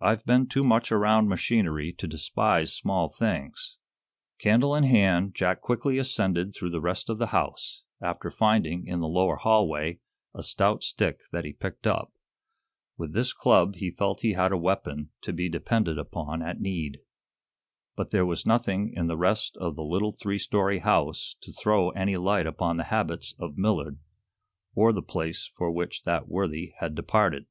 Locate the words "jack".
5.34-5.60